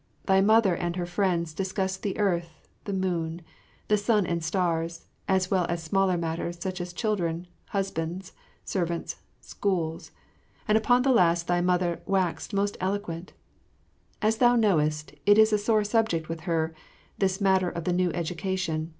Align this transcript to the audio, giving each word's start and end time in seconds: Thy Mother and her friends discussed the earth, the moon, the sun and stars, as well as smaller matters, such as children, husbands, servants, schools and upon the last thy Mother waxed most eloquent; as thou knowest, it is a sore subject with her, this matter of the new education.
Thy 0.25 0.41
Mother 0.41 0.73
and 0.73 0.95
her 0.95 1.05
friends 1.05 1.53
discussed 1.53 2.01
the 2.01 2.17
earth, 2.17 2.67
the 2.85 2.91
moon, 2.91 3.43
the 3.87 3.97
sun 3.99 4.25
and 4.25 4.43
stars, 4.43 5.05
as 5.27 5.51
well 5.51 5.67
as 5.69 5.83
smaller 5.83 6.17
matters, 6.17 6.57
such 6.59 6.81
as 6.81 6.91
children, 6.91 7.45
husbands, 7.67 8.31
servants, 8.65 9.17
schools 9.41 10.09
and 10.67 10.75
upon 10.75 11.03
the 11.03 11.13
last 11.13 11.45
thy 11.45 11.61
Mother 11.61 12.01
waxed 12.07 12.51
most 12.51 12.77
eloquent; 12.79 13.33
as 14.23 14.37
thou 14.37 14.55
knowest, 14.55 15.13
it 15.27 15.37
is 15.37 15.53
a 15.53 15.59
sore 15.59 15.83
subject 15.83 16.29
with 16.29 16.41
her, 16.49 16.73
this 17.19 17.39
matter 17.39 17.69
of 17.69 17.83
the 17.83 17.93
new 17.93 18.11
education. 18.13 18.89